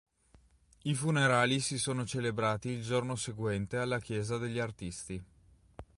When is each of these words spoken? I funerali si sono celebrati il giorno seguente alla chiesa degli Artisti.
I 0.81 0.95
funerali 0.95 1.59
si 1.59 1.77
sono 1.77 2.07
celebrati 2.07 2.69
il 2.69 2.81
giorno 2.81 3.15
seguente 3.15 3.77
alla 3.77 3.99
chiesa 3.99 4.39
degli 4.39 4.57
Artisti. 4.57 5.23